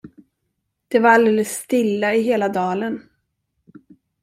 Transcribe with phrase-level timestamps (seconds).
[0.87, 3.09] Det var alldeles stilla i hela dalen.